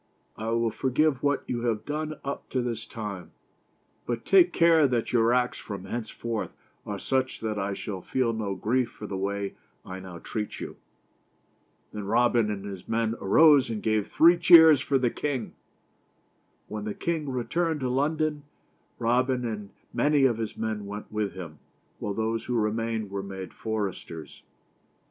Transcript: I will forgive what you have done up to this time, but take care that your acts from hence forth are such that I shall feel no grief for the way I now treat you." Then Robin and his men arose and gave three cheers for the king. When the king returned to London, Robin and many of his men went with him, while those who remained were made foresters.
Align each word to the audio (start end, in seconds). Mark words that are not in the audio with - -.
I 0.35 0.49
will 0.49 0.71
forgive 0.71 1.21
what 1.21 1.43
you 1.45 1.61
have 1.65 1.85
done 1.85 2.17
up 2.23 2.49
to 2.49 2.63
this 2.63 2.87
time, 2.87 3.33
but 4.07 4.25
take 4.25 4.51
care 4.51 4.87
that 4.87 5.13
your 5.13 5.31
acts 5.31 5.59
from 5.59 5.85
hence 5.85 6.09
forth 6.09 6.49
are 6.87 6.97
such 6.97 7.39
that 7.41 7.59
I 7.59 7.73
shall 7.75 8.01
feel 8.01 8.33
no 8.33 8.55
grief 8.55 8.89
for 8.89 9.05
the 9.05 9.15
way 9.15 9.53
I 9.85 9.99
now 9.99 10.17
treat 10.17 10.59
you." 10.59 10.75
Then 11.93 12.05
Robin 12.05 12.49
and 12.49 12.65
his 12.65 12.87
men 12.87 13.13
arose 13.21 13.69
and 13.69 13.83
gave 13.83 14.07
three 14.07 14.37
cheers 14.39 14.81
for 14.81 14.97
the 14.97 15.11
king. 15.11 15.53
When 16.67 16.85
the 16.85 16.95
king 16.95 17.29
returned 17.29 17.81
to 17.81 17.87
London, 17.89 18.41
Robin 18.97 19.45
and 19.45 19.69
many 19.93 20.25
of 20.25 20.39
his 20.39 20.57
men 20.57 20.87
went 20.87 21.11
with 21.11 21.33
him, 21.33 21.59
while 21.99 22.15
those 22.15 22.45
who 22.45 22.55
remained 22.59 23.11
were 23.11 23.21
made 23.21 23.53
foresters. 23.53 24.41